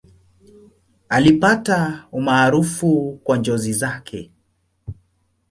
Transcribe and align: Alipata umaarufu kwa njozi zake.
Alipata 1.09 2.07
umaarufu 2.11 3.19
kwa 3.23 3.37
njozi 3.37 3.73
zake. 3.73 4.31